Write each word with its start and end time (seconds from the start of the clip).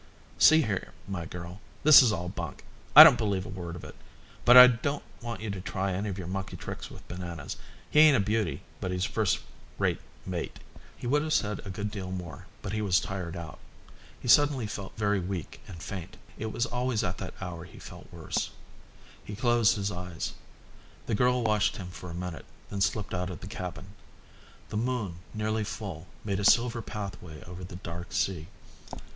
"See 0.39 0.63
here, 0.63 0.93
my 1.07 1.27
girl, 1.27 1.61
this 1.83 2.01
is 2.01 2.11
all 2.11 2.27
bunk. 2.27 2.63
I 2.95 3.03
don't 3.03 3.19
believe 3.19 3.45
a 3.45 3.49
word 3.49 3.75
of 3.75 3.83
it. 3.83 3.93
But 4.45 4.57
I 4.57 4.65
don't 4.65 5.03
want 5.21 5.41
you 5.41 5.51
to 5.51 5.61
try 5.61 5.91
any 5.93 6.09
of 6.09 6.17
your 6.17 6.25
monkey 6.25 6.57
tricks 6.57 6.89
with 6.89 7.07
Bananas. 7.07 7.55
He 7.87 7.99
ain't 7.99 8.17
a 8.17 8.19
beauty, 8.19 8.63
but 8.79 8.89
he's 8.89 9.05
a 9.05 9.09
first 9.09 9.41
rate 9.77 10.01
mate." 10.25 10.57
He 10.97 11.05
would 11.05 11.21
have 11.21 11.33
said 11.33 11.59
a 11.65 11.69
good 11.69 11.91
deal 11.91 12.09
more, 12.09 12.47
but 12.63 12.73
he 12.73 12.81
was 12.81 12.99
tired 12.99 13.35
out. 13.37 13.59
He 14.19 14.27
suddenly 14.27 14.65
felt 14.65 14.97
very 14.97 15.19
weak 15.19 15.61
and 15.67 15.83
faint. 15.83 16.17
It 16.35 16.51
was 16.51 16.65
always 16.65 17.03
at 17.03 17.19
that 17.19 17.35
hour 17.39 17.63
that 17.65 17.71
he 17.71 17.77
felt 17.77 18.11
worse. 18.11 18.49
He 19.23 19.35
closed 19.35 19.75
his 19.75 19.91
eyes. 19.91 20.33
The 21.05 21.13
girl 21.13 21.43
watched 21.43 21.77
him 21.77 21.89
for 21.91 22.09
a 22.09 22.15
minute 22.15 22.45
and 22.71 22.77
then 22.81 22.81
slipped 22.81 23.13
out 23.13 23.29
of 23.29 23.39
the 23.41 23.45
cabin. 23.45 23.85
The 24.69 24.77
moon, 24.77 25.19
nearly 25.35 25.63
full, 25.63 26.07
made 26.25 26.39
a 26.39 26.43
silver 26.43 26.81
pathway 26.81 27.43
over 27.43 27.63
the 27.63 27.75
dark 27.75 28.13
sea. 28.13 28.47